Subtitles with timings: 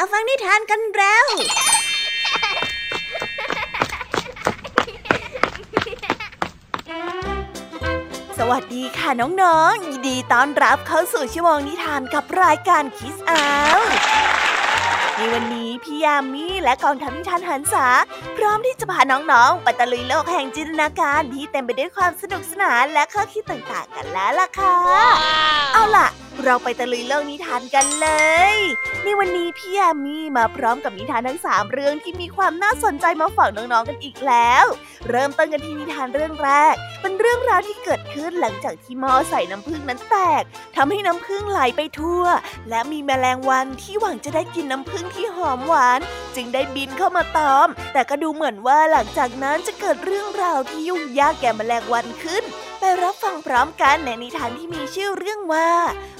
[0.00, 1.26] มาฟังนิทานกันแล้ว
[8.38, 13.78] สวัสดีค่ะน้องๆ ยินดีต้อนรับเข้าสู่ชั่วโมงนิทานกับรายการคิสอาว
[15.16, 17.86] ในวันนี้พี่ยามีและกองทัพนิทานหันษา
[18.36, 24.76] พร้อมที่จะพาน้องๆ ไปตะลุยโลกแห่งจินตนาการที่เต็มไปด้วยความสนุกสนานและข้อคิดต่างๆกันแล้วล่ะค่ะ
[25.74, 26.08] เอาล่ะ
[26.44, 28.08] เราไปตะลุยโลกนิทานกันเล
[28.52, 28.54] ย
[29.04, 34.64] ในวันนี้พี่ยามีมาพร้อมกับนิทานทั้งสามเรื่องที่มีความน่าสนใจมาฝากน้องๆกันอีกแล้ว
[35.08, 40.42] เริ่มต้นกันที่นิทานเรื่องแรก เป็นเรื่องราวที่เกิดขึ้นหลังจากที่หม้อใส่น้ำผึ้งนั้นแตก
[40.76, 42.24] ทำให้น้ำผึ้งไหลไปทั่ว
[42.68, 46.00] และมีแมลงวันที่หวังจะได้กินน้ำผึ้งที่หอมหวาน
[46.36, 52.44] จึงได้บินเข้ามาตอม แต่ก็ดูเหมือนว่าหลังจากนั้นจะเกิดเรื่องราวที่ยุ่งยากแก่แมลงวันขึ้น
[52.80, 55.70] ไปรับฟังพร้อมกันในนิทานที่มีชื่อเรื่องว่า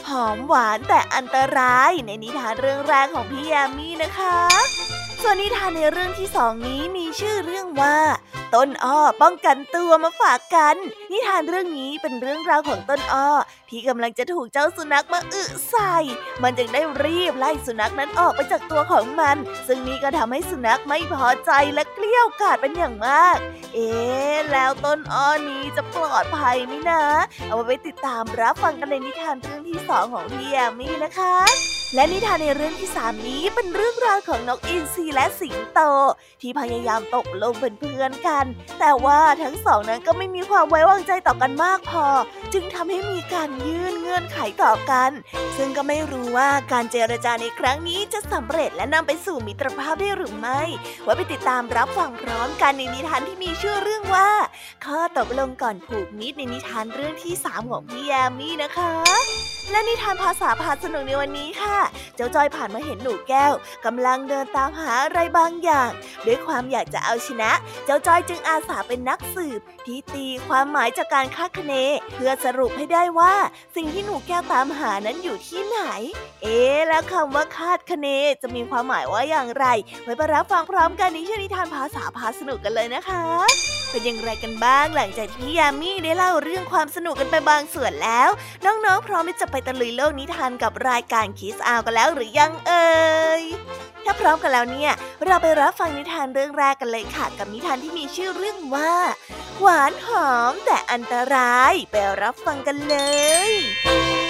[0.09, 4.39] หอมหวานแต่อันตรายในนิทานเรื่องแรกของพี่ยามีนะคะ
[5.23, 7.98] ส่วนนิทานในเรื่องที่สองนี้มีชื่อเรื่องว่า
[8.55, 10.77] ต้นอ้อป้องกันตัวมาฝากกัน
[11.12, 13.31] นิทานเรื่องนี้เป็นเรื่องราวของต้นอ้อ
[13.70, 15.97] ที่กำลังจะถูกเจ้าสุนัขมาอึใส่
[16.42, 23.37] มันจึงได้รีบไล่สุนัขนั้นออกไปจากตัวของมัน ซึ่งนี่ก็ทำให้สุนัขไม่พอใจและเกลี้ยวกล่อดเป็นอย่างมาก
[23.75, 27.03] เอ๊ะแล้วต้นอ้อนี้จะปลอดภัยไหมนะ
[27.48, 35.81] เอาไว้ไปติดตามรับฟังกันในนิทานเรื่องที่สองของพี่แอมมี่นะคะ และนิทานในเรื่องที่สามนี้เป็นเรื่องราวของนกอินทรีและสิงโต
[36.41, 38.45] ที่พยายามตกลงเป็นเพื่อนกัน
[38.80, 42.06] แต่ว่าทั้งสองนั้นก็ไม่มีความไว้วางใจต่อกันมากพอ
[42.53, 45.11] จึงทำให้มีการยื่นเงื่อนไขต่อกัน
[45.56, 50.62] ซึ่งก็ไม่รู้ว่าการเจรจาในครั้งนี้จะสำเร็จและนำไปสู่มิตรภาพได้หรือไม่
[51.02, 54.30] ไว้ไปติดตามรับฟังพร้อมกันในนิทานที่มีชื่อเรื่องว่า
[54.84, 58.92] ข้อตกลงก่อนผูกมิตรในนิทานเรื่องที่สามของพี่แยมมี่นะคะ
[59.70, 61.78] และนิทานภาษาพาสนุกในวันนี้ค่ะ
[62.17, 63.53] เจ้าจอยผ่านมาเห็นหนูแก้ว
[63.84, 65.91] กำลังเดินตามหาอะไรบางอย่าง
[66.27, 67.51] ด้วยความอยากจะเอาชนะ
[67.85, 71.75] เจ้าจอยจึงอาสาเป็นนักสืบที่ตีความหมายจากการคาดคะเน
[72.14, 73.35] เพื่อสรุปให้ได้ว่า
[73.77, 75.80] สิ่งที่หนูแก้วตามหานั้นอยู่ที่ไหน
[76.42, 76.58] เอ๊
[76.89, 78.07] แล้วคำว่าคาดคะเน
[78.42, 79.67] จะมีความหมายว่าอย่างไร
[80.02, 88.31] ไว้ไปรับฟังพร้อมกันในช่วงนิทานภาษาพาสนุกกันเลยนะคะ เป็นอย่างไรกันบ้างหลังจากที่พี่ยามีได้เล่าเรื่องความสนุกกันไปบางส่วนแล้ว
[88.65, 92.89] น้องๆ พร้อมที่จะไปตะลุยโลกนิทานกับรายการคิสอาวกันแล้วหรือยังเอ่
[93.41, 93.43] ย
[94.05, 94.93] ถ้าพร้อมกันแล้วเนี่ย
[95.25, 98.95] เราไปรับฟังนิทานเรื่องแรกกันเลยค่ะ กับนิทานที่มีชื่อเรื่องว่า
[99.61, 102.97] หวานหอมแต่อันตรายไปรับฟังกันเล
[103.49, 104.27] ย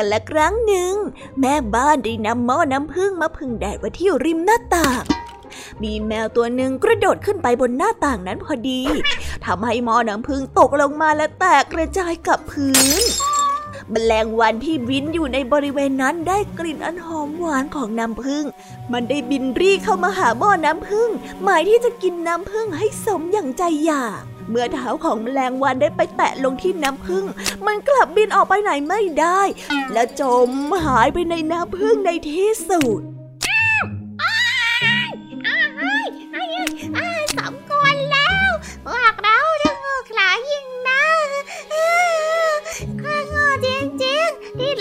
[0.00, 0.94] กันละครั้งหนึ่ง
[1.40, 5.02] แม่บ้านได้นำหม้อน้ำผึ้งมาพึ่งแดดไว้ที่ริมหน้าต่าง
[5.82, 8.80] มีแมวตัวหนึ่งกระโดดขึ้นไปบนหน้าต่างนั้นพอดี
[9.44, 13.02] ทำให้หม้อน้ำผึ้งตกลงมาและแตกกระจายกับพื้น
[13.90, 18.44] แมลงวันที่บินอยู่ในบริเวณนั้นได้กลิ่นอันหอมหวานของน้ำผึ้ง
[18.92, 21.08] มันได้บินรีเข้ามาหาหม้อน้ำผึ้ง
[21.42, 27.24] หมายที่จะกินน้ำผึ้งให้สมอย่างใจอยาก เมื่อเท้าของแมลงวันได้ไปแตะลงที่น้ำผึ้ง
[27.66, 29.40] มันกลับบินออกไปไหนไม่ได้
[29.92, 30.50] และจม
[30.84, 33.00] หายไปในน้ำผึ้งในที่สุด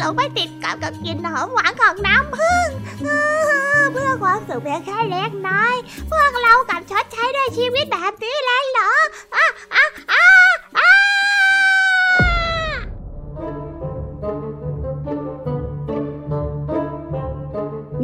[0.09, 2.68] งไปติดกับกับกลินหอมหวานของน้ำผึ้ง
[3.94, 5.75] เพื่อความสุขเพียงแค่เล็กน้อย
[6.12, 8.92] พวกเรากับชดใช้ด้วยชีวิตแบบนี้เลยเหรอ
[9.36, 10.25] อะอะอะ
[10.78, 10.92] อะ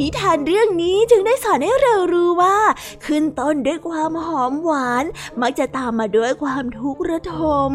[0.00, 2.56] นิทานเรื่องนี้จึงได้สอนให้เรารู้ว่า
[3.06, 5.04] ขึ้นต้นด้วยความหอมหวาน
[5.40, 7.36] มักจะตามมาด้วยความทุกข์ระท
[7.70, 7.72] ม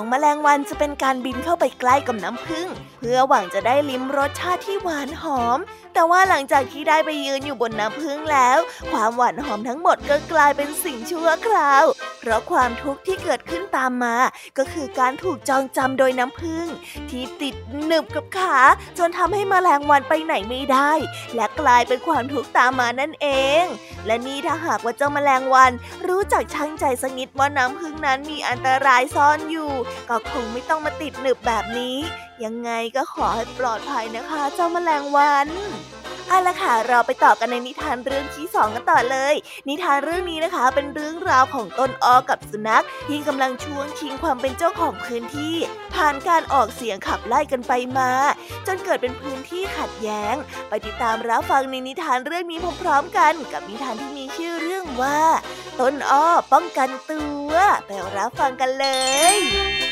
[0.00, 2.68] ของแมลงวันจะเป็นการบินเข้าไปใกล้กับน้ำผึ้ง
[2.98, 5.58] เพื่อหวังจะได้ลิ้มรสชาติที่หวานหอม
[5.94, 8.58] แต่ว่าหลังจากที่ได้ไปยืนอยู่บนน้ำผึ้งแล้ว
[8.90, 11.84] ความหวานหอมทั้งหมดก็กลายเป็นสิ่งชั่วคราว
[12.20, 14.16] เพราะความทุกข์ที่เกิดขึ้นตามมา
[14.58, 16.66] ก็คือการถูกจองจำโดยน้ำผึ้ง
[17.10, 17.54] ที่ติด
[17.84, 18.58] หนึบกับขา
[18.98, 20.92] จนทำให้แมลงวันไปไหนไม่ได้
[21.34, 23.28] และกลายเป็นความทุกข์ตามมานั่นเอ
[23.62, 23.64] ง
[24.06, 25.72] และนี่ถ้าหากว่าเจ้าแมลงวัน
[26.08, 29.72] รู้จักชั่งใจสักนิดว่าน้ำผึ้งนั้นมีอันตรายซ่อนอยู่
[30.08, 31.96] ก็คงไม่ต้องมาติดหนึบแบบนี้
[32.44, 35.48] ยังไงก็ขอให้ปลอดภัยนะคะ เจ้าแมลงวัน
[36.30, 39.34] เอาละค่ะเราไปต่อกันในนิทานเรื่องที่สองกันต่อเลย
[39.68, 45.56] นิทานเรื่องนี้นะคะ เป็นเรื่องราวของต้นอ้อกับสุนัขที่กำลังช่วงชิงความเป็นเจ้าของพื้นที่
[45.94, 48.10] ผ่านการออกเสียงขับไล่กันไปมา
[48.66, 50.34] จนเกิดเป็นพื้นที่ขัดแย้ง
[50.68, 55.20] ไปติดตามรับฟังในนิทานเรื่องนี้พร้อมๆกัน กับนิทานที่มีชื่อเรื่องว่า
[55.80, 57.50] ต้นอ้อป้องกันตัว
[57.86, 58.86] ไปรับฟังกันเล
[59.34, 59.89] ย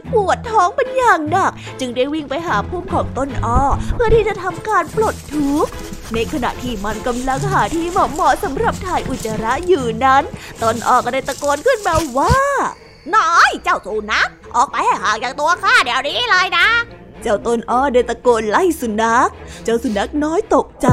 [0.00, 3.60] นัขตัวหนึ่งปวดท้องเป็นอย่างหนัก จึงได้วิ่งไปหาพุ่มของต้นอ้อ
[3.94, 5.70] เพื่อที่จะทำการปลดทุกข์
[6.14, 10.24] ในขณะที่มันกำลังหาที่เหมาะเหมาะสำหรับถ่ายอุจจาระอยู่นั้น
[10.62, 12.36] ต้นอ้อก็ได้ตะโกนขึ้นมาว่า
[13.14, 16.68] น้อยเจ้าสุนัขออกไปให้ห่างจากตัวข้าเดี๋ยวนี้เลยนะ
[17.22, 19.28] เจ้าต้นอ้อได้ตะโกนไล่สุนัข
[19.64, 20.88] เจ้าสุนัขน้อยตกใจ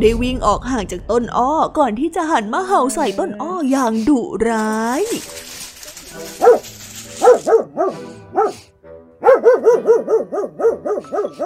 [0.00, 5.02] ได้วิ่งออกห่างจากต้นอ้อก่อนที่จะหันมาเห่าใส่ต้นอ้ออย่างดุร้าย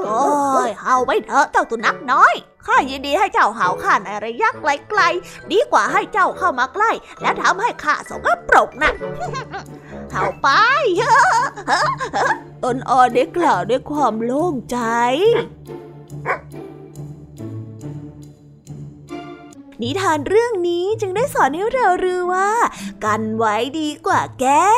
[0.06, 2.34] โอ้ยเห่าไปเถอะเจ้าสุนัขน้อย
[2.66, 6.90] ข้ายินดีให้เจ้าเห่าข้าในระยะไกลๆ ดีกว่าให้เจ้าเข้ามาใกล้
[7.22, 8.92] และทำให้ข้าสกปรกนะ
[10.10, 10.48] เห่าไป
[12.62, 14.78] ต้นอ้อได้กล่าวด้วยความโล่งใจ
[19.82, 22.50] นิทานเรื่องนี้จึงได้สอนให้เรารู้ว่า
[23.04, 24.70] กันไว้ดีกว่าแก้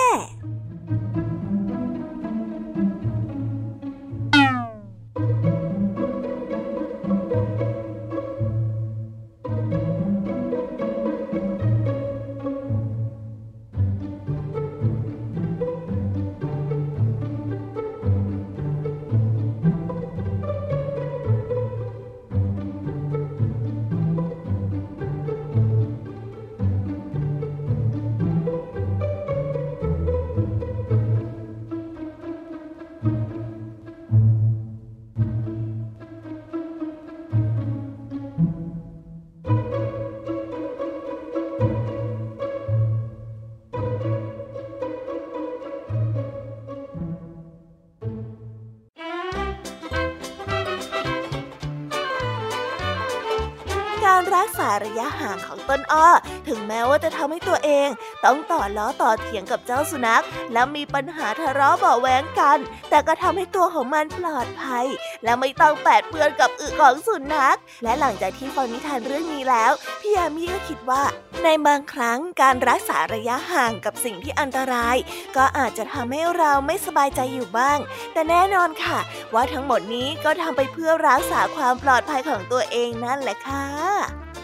[54.84, 56.08] รักษาระยะห่างของต้นอ้อ
[56.48, 57.88] ถึงแม้ว่าจะทำให้ตัวเอง
[58.24, 62.58] ต้องต่อล้อต่อเถียงกับเจ้าสุนัข และมีปัญหาทะเลาะเบาะแว้งกัน
[62.90, 64.86] แต่ก็ทำให้ตัวของมันปลอดภัย
[65.26, 71.02] และไม่ต้องแปดเปื้อนกับอึของสุนัข และหลังจากที่ฟังนิทานเรื่องนี้แล้ว พี่ยามีก็คิดว่า
[71.44, 74.96] ในบางครั้งการรักษาระยะห่างกับสิ่งที่อันตราย
[75.36, 77.78] ก็อาจจะทำให้เราไม่สบายใจอยู่บ้าง
[78.12, 78.98] แต่แน่นอนค่ะ
[79.34, 83.66] ว่าทั้งหมดนี้ก็ทำไปเพื่อรักษาความปลอดภัยของตัวเองนั่นแหละค่ะ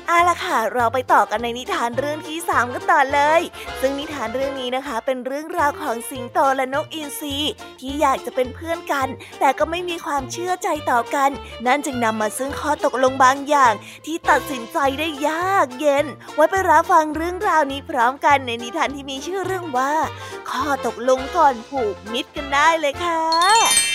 [0.09, 3.43] เอาละค่ะ เราไปต่อกันในนิทานเรื่องที่ 3 กันต่อเลย
[3.81, 7.37] ซึ่งนิทานเรื่องนี้นะคะ เป็นเรื่องราวของสิงโตและนกอินทรี
[7.81, 9.09] ที่อยากจะเป็นเพื่อนกัน
[9.41, 11.31] แต่ก็ไม่มีความเชื่อใจต่อกัน
[11.67, 13.75] นั่นจึงนำมาซึ่งข้อตกลงบางอย่าง
[14.07, 19.93] ที่ตัดสินใจได้ยากเย็น ไว้ไปรับฟังเรื่องราวนี้พร้อมกันในนิทานที่มีชื่อเรื่องว่า
[20.51, 23.92] ข้อตกลงก่อนผูกมิตรกันได้เลยค่ะ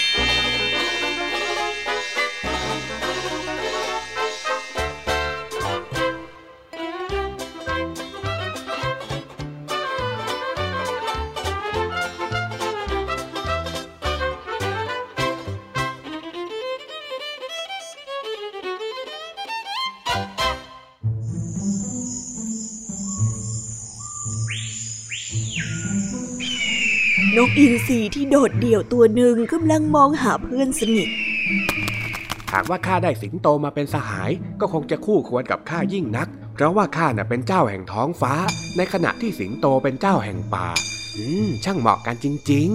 [27.60, 31.10] อินทรีที่โดดเดี่ยวตัวหนึ่งกำลังมองหาเพื่อนสนิท
[32.52, 38.34] หากว่าข้าได้สิงโตมาเป็นสหายก็คงจะคู่ควรกับข้ายิ่งนัก เพราะว่าข้าน่ะเป็นเจ้าแห่งท้องฟ้า
[38.78, 40.68] ในขณะที่สิงโตเป็นเจ้าแห่งป่า
[41.18, 42.70] อืม ช่างเหมาะกันจริง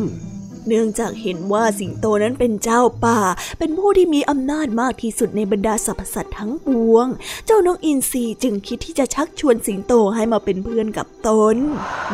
[0.69, 3.19] เนื่องจากเห็นว่าสิงโตนั้นเป็นเจ้าป่า
[3.59, 7.07] เป็นผู้ที่มีอำนาจมากที่สุดในบรรดาสรรพสัตว์ทั้งปวง
[7.47, 11.57] เจ้านกอินทรีจึงคิดที่จะชักชวนสิงโตให้มาเป็นเพื่อนกับตน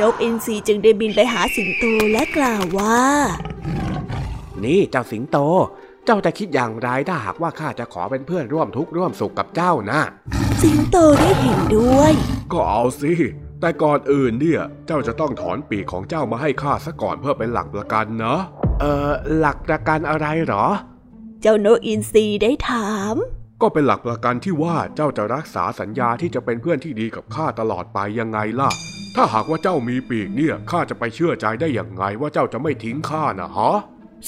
[0.00, 3.02] นกอินทรีจึงได้บินไปหาสิงโตและกล่าวว่า
[4.64, 5.38] นี่เจ้าสิงโต
[6.04, 10.00] เจ้าจะคิดอย่างไรถ้าหากว่าข้าจะขอเป็นเพื่อนร่วมทุกข์ร่วมสุขกับเจ้านะ
[10.62, 12.12] สิงโตได้เห็นด้วย
[12.52, 13.12] ก็เอาสิ
[13.60, 18.38] แต่ก่อนอื่นเนี่ยเจ้าจะต้องถอนปีกของเจ้ามาให้ข้าซะก่อนเพื่อเป็นหลักประกันนะ
[18.80, 20.66] เอ่อหลักประกันอะไรหรอ
[21.42, 23.14] เจ้านกอินทรีได้ถาม
[23.62, 28.70] ก็เป็นหลักประกันที่ว่าเจ้าจะรักษาสัญญาที่จะเป็นเพื่อนที่ดีกับข้าตลอดไปยังไงล่ะ
[29.16, 33.76] ถ้าหากว่าเจ้ามีปีกเนี่ยข้าจะไปเชื่อใจได้อย่างไงว่าเจ้าจะไม่ทิ้งข้านะฮะ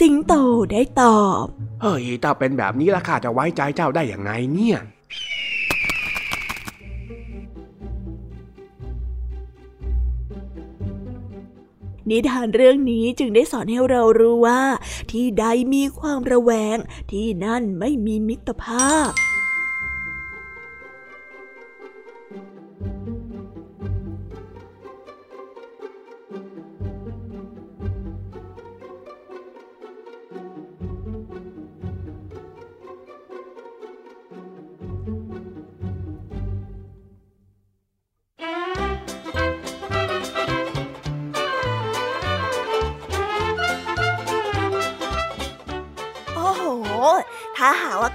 [0.01, 0.35] สิงโต
[0.73, 1.45] ได้ตอบ
[1.83, 4.79] เฮ้ยถ้าเป็นแบบนี้แล้วข้าจะไว้ใจเจ้าได้อย่างไงเนี่ย
[12.11, 14.63] นิทานเรื่องนี้จึงได้สอนให้เรารู้ว่า
[15.11, 16.77] ที่ใดมีความระแวง
[17.11, 19.11] ที่นั่นไม่มีมิตรภาพ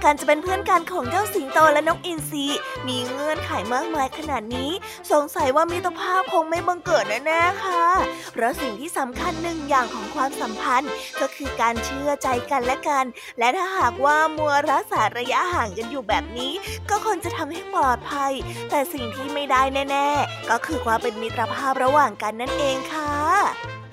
[0.08, 2.46] การจะเป็นเพื่อนกันของเจ้าสิงโตและนกอินทรี
[2.88, 4.70] มีเงื่อนไขมากมายขนาดนี้
[5.12, 7.84] สงสัยว่ามิตรภาพคงไม่บังเกิดแน่ๆค่ะ
[8.32, 13.04] เพราะสิ่งที่สำคัญหนึ่งอย่างของความสัมพันธ์ ก็คือการเชื่อใจกันและกัน
[13.38, 16.52] และถ้าหากว่ามัวรักษาระยะห่างกันอยู่แบบนี้
[16.90, 18.32] ก็คงจะทำให้ปลอดภัย
[18.70, 23.35] แต่สิ่งที่ไม่ได้แน่ ๆ ก็คือความเป็นมิตรภาพระหว่างกันนั่นเองค่ะ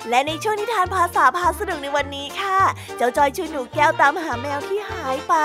[0.10, 2.60] และในช่วงนิทานภาษาพาสนุกในวันนี้ค่ะ
[2.98, 5.36] เจ้าจอยชูหนูแก้วตามหาแมวที่หายไป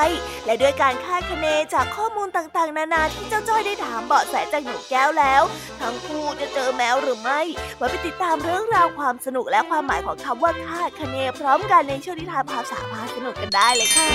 [0.47, 5.43] และด้วยการคาดคะเนจากข้อมูลต่างๆ นานาที่เจ้าจ้อยได้ถามเบาะแสจากหนูแก้วแล้ว
[5.81, 7.41] ทั้งคู่จะเจอแมวหรือไม่
[7.81, 14.11] มาไปติดตามเรื่องราวความสนุกและความหมายของคำว่าคาดคะเนพร้อมกันในช่วงนิทานภาษาพาสนุกกันได้เลยค่ะ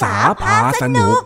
[0.00, 1.20] ษาพาสนุก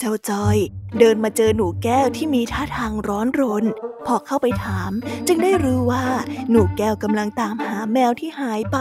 [0.00, 0.56] เจ้าจอย
[0.98, 3.64] เดินมาเจอหนูแก้วที่มีท่าทางร้อนรน
[4.06, 4.90] พอเข้าไปถาม
[5.26, 6.04] จึงได้รู้ว่า
[6.50, 8.78] หนูแก้วกำลังตามหาแมวที่หายไป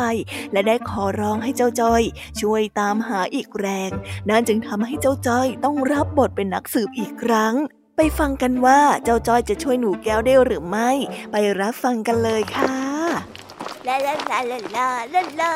[0.51, 2.01] และได้ขอร้องให้เจ้าจอย
[2.41, 3.91] ช่วยตามหาอีกแรง
[4.29, 7.55] นั่นจึงทำให้เจ้าจอยต้องรับบทเป็นนักสืบอีกครั้ง
[7.97, 10.89] ไปฟังกันว่าเจ้าจอยจะช่วยหนูแก้วได้หรือไม่
[11.31, 12.73] ไปรับฟังกันเลยค่ะ
[13.87, 15.53] ลาลาลาลาลาลาลา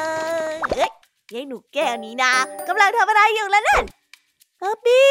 [0.76, 0.92] เฮ้ย
[1.34, 2.34] ยายหนูแก้วนี่นะ
[2.68, 3.84] กำลังทำอะไรอยู่ล่ะนั่น
[4.62, 5.10] ป๊อปปี้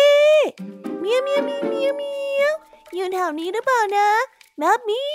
[1.01, 2.53] เมียวเมียวเมียวเมียวเมียว
[2.95, 4.09] อยู่แถวนี้หรือเปล่านะ
[4.61, 5.11] มัมมี่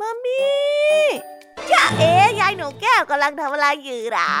[0.00, 0.50] มัมมี่
[1.72, 4.32] จ้าเอ๋ยายหนูแก้วกำลังทำอะไรอยู่หรอ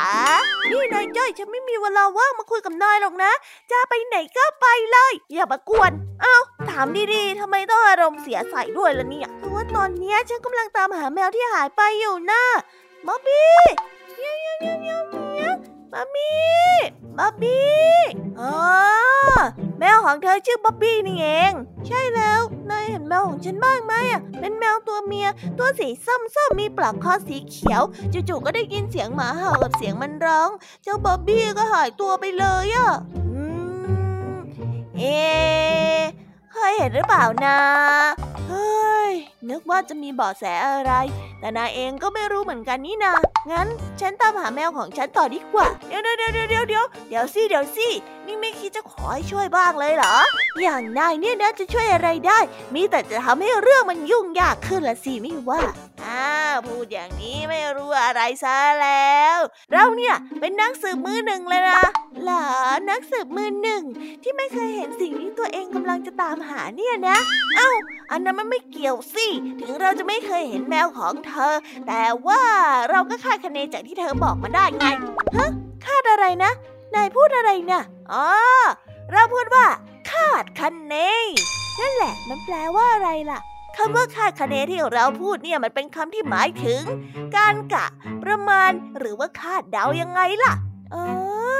[0.70, 3.32] นี่นายจ้อยฉันไม่มีเวลาว่างมาคุยกับนายหรอกนะ
[3.70, 6.36] จะไปไหนก็ไปเลย อย่ามากวน เอ้า
[6.70, 12.42] ถามดีๆทำไมต้องอารมณ์เสียใส่ด้วยล่ะเนี่ยเพราะว่าตอนนี้ฉันกำลังตามหาแมวที่หายไปอยู่นะ
[13.06, 13.58] มัมมี่
[14.16, 16.40] เมียเมียวเมียวเมียวเมียว มัมมี่
[17.18, 17.70] มัมมี่
[18.40, 18.54] อ๋อ
[19.78, 21.52] แมวของเธอชื่อบ๊อบบี้นี่เอง
[21.86, 25.28] ใช่แล้ว นายเห็นแมวของฉันบ้างไหมอะ เป็นแมวตัวเมีย
[25.58, 27.82] ตัวสีส้มส้มมีปลอกคอสีเขียว
[28.12, 30.50] จู่ๆก็ได้ยินเสียงหมาเห่ากับเสียงมันร้อง
[30.82, 33.42] เจ้าบ๊อบบี้ก็หายตัวไปเลยอะอื
[34.32, 34.34] ม
[34.98, 36.02] เอะ
[36.52, 37.58] เคยเห็นหรือเปล่านะ
[38.50, 39.12] เฮ้ย
[39.50, 40.92] นึกว่าจะมีเบาะแสอะไร
[41.40, 43.12] แต่นายเองก็ไม่รู้เหมือนกันนี่นา
[43.50, 43.68] งั้น
[44.00, 47.88] ฉันตามหาแมวของฉันต่อดีกว่า เดี๋ยวเดี๋ยวเดี๋ยวเดี๋ยวเดี๋ยวเดี๋ยวสิเดี๋ยวสิ
[48.26, 50.14] นี่ไม่คิดจะขอให้ช่วยบ้างเลยเหรอ
[50.62, 52.38] อย่างนายเนี่ยนะจะช่วยอะไรได้
[52.74, 55.60] มีแต่จะทำให้เรื่องมันยุ่งยากขึ้นละสิไม่ว่า
[56.10, 56.28] อ้า
[56.66, 59.38] พูดอย่างนี้ไม่รู้อะไรซะแล้ว
[59.72, 61.82] เราเนี่ยเป็นนักสืบมือหนึ่งเลยนะ
[62.22, 62.46] เหรอ
[62.90, 63.82] นักสืบมือหนึ่ง
[64.22, 67.16] ที่ไม่เคยเห็นสิ่งที่ตัวเองกำลังจะตามหาเนี่ยนะ
[67.56, 67.70] เอ้า
[68.10, 69.26] อันนั้นมันไม่เกี่ยวสิ
[69.60, 71.54] ถึงเราจะไม่เคยเห็นแมวของเธอ
[71.86, 72.42] แต่ว่า
[72.90, 74.86] เราก็คาดคะเนจากที่เธอบอกมาได้ไง
[75.36, 75.50] ฮะ
[75.86, 76.52] คาดอะไรนะ
[76.94, 77.80] นายพูดอะไรนะ
[78.12, 78.26] อ๋อ
[79.12, 79.66] เราพูดว่า
[80.10, 80.94] คาดคะเน
[81.80, 83.40] นั่นแหละมันแปลว่าอะไรล่ะ
[83.82, 86.82] คำว่าคาดคะเนที่เราพูดเนี่ยมันเป็นคำที่หมายถึง
[87.36, 87.86] การกะ
[88.22, 90.52] ประมาณ หรือว่าคาดเดายังไงล่ะ
[90.92, 90.96] เอ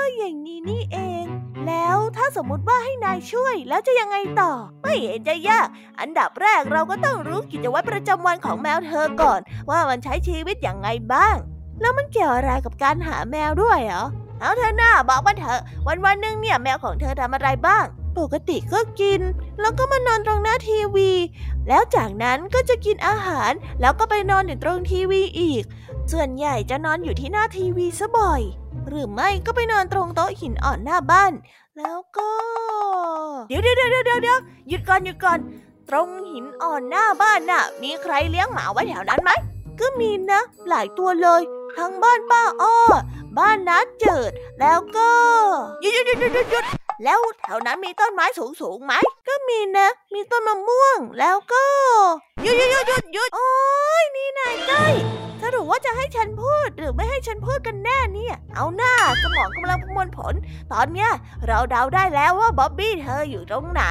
[0.02, 1.24] อ อย่างนี้นี่เอง
[1.66, 5.66] แล้วถ้าสมมุติว่าให้นายช่วยแล้วจะยังไงต่อ ไม่เห็นจะยาก
[6.00, 11.36] อันดับแรกเราก็ต้องรู้กิจวัตรประจำวันของแมวเธอก่อน ว่ามันใช้ชีวิตอย่างไงบ้าง
[11.80, 14.04] แล้วมันเกี่ยวอะไรกับการหาแมวด้วยเหรอ
[14.40, 17.84] เอาเธอหน้าบอกมาเถอะวันวันหนึ่งเนี่ยแมวของเธอทำอะไรบ้าง
[18.18, 19.20] ปกติก็กิน
[19.60, 21.10] แล้วก็มานอนตรงหน้าทีวี
[21.68, 25.62] แล้วจากนั้นก็จะกินอาหารแล้วก็ไปนอนอยู่ตรงทีวีอีก
[26.12, 28.42] ส่วนใหญ่จะนอนอยู่ที่หน้าทีวีซะบ่อย
[28.88, 31.32] หรือไม่ก็ไปนอนตรงโต๊ะหินอ่อนหน้าบ้าน
[31.78, 32.30] แล้วก็
[33.48, 34.38] เดี๋ยวเดี๋ยวเดี๋ยวเดี๋ยวเดี๋ยว
[34.68, 35.38] หยุดก่อนหยุดก่อน
[35.88, 39.30] ตรงหินอ่อนหน้าบ้านน่ะ มีใครเลี้ยงหมาไว้แถวนั้นไหม
[39.80, 41.42] ก็มีนะ หลายตัวเลย
[41.76, 42.76] ทั้งบ้านป้าอ้อ
[43.38, 45.10] บ้านนัดเจิด แล้วก็
[45.82, 48.92] หยุดหยุดหยุดหยุดหยุดหยุด แล้วแถวนั้นมีต้นไม้สูงสูงไหม
[49.28, 51.64] ก็มีนะ มีต้นมะม่วง แล้วก็
[52.42, 53.50] หยุดหยุดหยุดหยุดหยุดโอ้
[54.02, 54.86] ยนี่นายใกล้
[55.42, 58.92] สรุปว่าจะให้ฉันพูดหรือไม่ให้ฉันพูดกันแน่เนี่ย เอาหน้า
[59.22, 60.34] สมองกำลังประมวลผล
[60.72, 61.10] ตอนเนี้ย
[61.46, 63.84] เราเดาได้แล้วว่าบ๊อบบี้เธออยู่ตรงไหน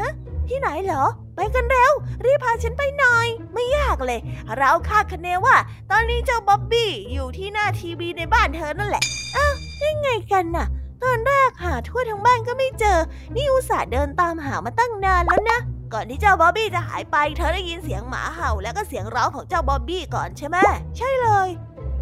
[0.00, 0.12] ฮะ
[0.48, 1.04] ที่ไหนเหรอ
[1.36, 1.92] ไปกันเร็ว
[2.24, 4.20] รีบพาฉันไปหน่อย ไม่ยากเลย
[4.58, 5.56] เราคาดคะเนว่า
[5.90, 9.04] ตอนนี้เจ้าบ๊อบบี้อยู่ที่หน้าทีวีในบ้านเธอนั่นแหละ
[9.36, 10.66] อ้าวยังไงกันน่ะ
[11.04, 12.98] ตอนแรกหาทั่วทั้งบ้านก็ไม่เจอ
[13.34, 15.58] นี่อุตส่าห์เดินตามหามาตั้งนานแล้วนะ
[15.92, 20.56] ก่อนที่เจ้าบ๊อบบี้จะหายไป เธอได้ยินเสียงหมาเห่า แล้วก็เสียงร้องของเจ้าบ๊อบบี้ก่อนใช่ไหม
[20.96, 21.48] ใช่เลย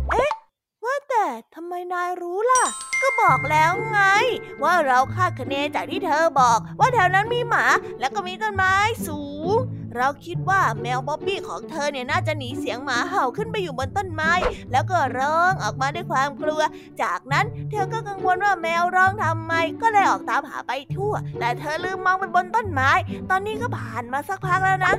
[0.08, 0.32] เอ๊ะ
[0.84, 2.64] ว่าแต่ทำไมนายรู้ล่ะ
[3.02, 4.00] ก็บอกแล้วไง
[4.62, 7.64] ว่าเราคาดคะเนจากที่เธอบอก ว่าแถวนั้นมีหมา
[8.00, 8.74] แล้วก็มีต้นไม้
[9.08, 9.54] สูง
[9.96, 14.32] เราคิดว่าแมวบ๊อบบี้ของเธอเนี่ยน่าจะหนีเสียงหมาเห่าขึ้นไปอยู่บนต้นไม้
[14.72, 16.62] แล้วก็ร้องออกมาด้วยความกลัว
[17.02, 22.90] จากนั้นเธอก็กังวลว่าแมวร้องทำไม ก็เลยออกตามหาไปทั่ว แต่เธอลืมมองไปบนต้นไม้
[23.30, 24.94] ตอนนี้ก็ผ่านมาสักพักแล้วนะ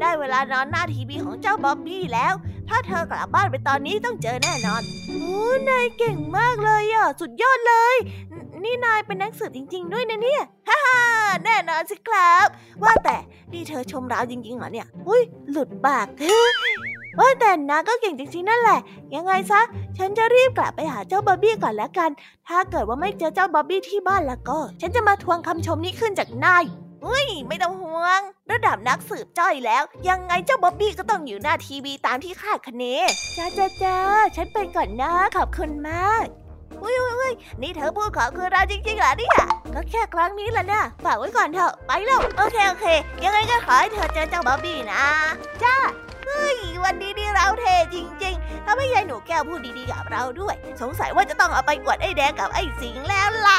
[0.00, 2.34] ได้เวลานอนหน้าทีวีของเจ้าบ๊อบบี้แล้ว
[2.68, 7.96] ถ้าเธอกลับบ้านไปตอนนี้ต้องเจอแน่นอนโอ้นายเก่งมากเลยอะ สุดยอดเลย
[8.64, 10.42] นี่นายเป็นนักสืบจริง ๆ ด้วยนะเนี่ย
[11.44, 12.46] แน่นอนสิครับ
[12.82, 13.16] ว่าแต่
[13.52, 16.06] นี่เธอชมเราจริงๆเหรอเนี่ยอุ้ยหลุดปาก
[17.18, 18.80] ว่าแต่นาก็เก่งจริงๆนั่นแหละ
[19.14, 19.60] ยังไงซะ
[19.98, 22.10] ฉันจะรีบกลับไปหาเจ้าบ๊อบบี้ก่อนแล้วกัน
[22.48, 26.64] ถ้าเกิดว่าไม่เจอเจ้าบ๊อบบี้ที่บ้านแล้วก็ ฉันจะมาทวงคำชมนี้ขึ้นจากนาย
[27.02, 32.84] เฮ้ยไม่ต้องห่วง ระดับนักสืบจ้อยแล้ว ยังไงเจ้าบ๊อบบี้ก็ต้องอยู่หน้าทีวีตามที่คาดคะเน
[33.36, 33.96] จ้าจ้าจ้า
[34.36, 36.26] ฉันไปก่อนนะขอบคุณมาก
[36.82, 37.32] อุ้ยอุ้ยอุ้ย
[37.62, 39.36] นี่เธอพูดขอคือเราจริงๆเหรอเนี่ย
[39.74, 42.86] ก็แค่ครั้งนี้แหละนะฝากไว้ก่อนเถอะ ไปแล้ว โอเค โอเค
[43.24, 45.04] ยังไงก็ขอให้เธอเจอเจ้าบ๊อบบี้นะ
[45.62, 45.76] จ้า
[46.26, 53.58] เฮ้ย วันนี้นี่เราเท่จริงๆถ้าไม่ยายหนูแก้วพูดดีๆกับเราด้วย สงสัยว่าจะต้องเอาไปกวดไอ้แดงกับไอ้สิงแล้วล่ะ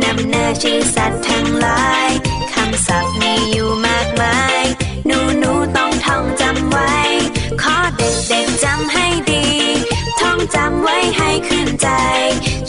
[0.00, 2.10] นำหน้าชื่อสัตว์ทั้งหลาย
[2.54, 4.64] คำศัพท์มีอยู่มากมาย
[5.06, 6.94] หนูหนูต้องท่องจำไว้
[7.62, 9.46] ขอเด็กเด็กจำให้ดี
[10.20, 11.88] ท่องจำไว้ให้ขึ้นใจ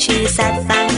[0.04, 0.90] ชื่อสัตว์ต่าง